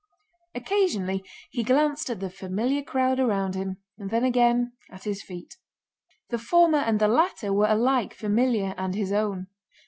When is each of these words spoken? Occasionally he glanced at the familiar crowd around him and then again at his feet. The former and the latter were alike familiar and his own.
Occasionally 0.55 1.23
he 1.51 1.61
glanced 1.61 2.09
at 2.09 2.19
the 2.21 2.31
familiar 2.31 2.81
crowd 2.81 3.19
around 3.19 3.53
him 3.53 3.77
and 3.99 4.09
then 4.09 4.23
again 4.23 4.73
at 4.89 5.03
his 5.03 5.21
feet. 5.21 5.57
The 6.29 6.39
former 6.39 6.79
and 6.79 6.97
the 6.99 7.07
latter 7.07 7.53
were 7.53 7.67
alike 7.69 8.15
familiar 8.15 8.73
and 8.79 8.95
his 8.95 9.11
own. 9.11 9.45